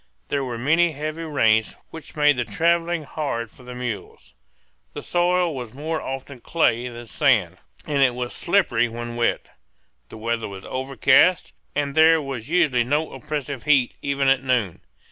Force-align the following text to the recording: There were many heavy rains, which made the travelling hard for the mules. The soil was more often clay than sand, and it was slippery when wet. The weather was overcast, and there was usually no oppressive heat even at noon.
There 0.29 0.43
were 0.43 0.57
many 0.57 0.93
heavy 0.93 1.21
rains, 1.25 1.75
which 1.91 2.15
made 2.15 2.35
the 2.35 2.43
travelling 2.43 3.03
hard 3.03 3.51
for 3.51 3.61
the 3.61 3.75
mules. 3.75 4.33
The 4.93 5.03
soil 5.03 5.55
was 5.55 5.75
more 5.75 6.01
often 6.01 6.39
clay 6.39 6.87
than 6.87 7.05
sand, 7.05 7.57
and 7.85 8.01
it 8.01 8.15
was 8.15 8.33
slippery 8.33 8.89
when 8.89 9.15
wet. 9.15 9.41
The 10.09 10.17
weather 10.17 10.47
was 10.47 10.65
overcast, 10.65 11.53
and 11.75 11.93
there 11.93 12.19
was 12.19 12.49
usually 12.49 12.83
no 12.83 13.11
oppressive 13.13 13.65
heat 13.65 13.93
even 14.01 14.27
at 14.27 14.41
noon. 14.43 14.81